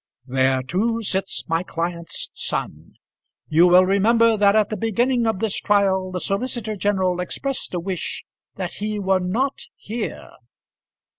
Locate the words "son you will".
2.33-3.85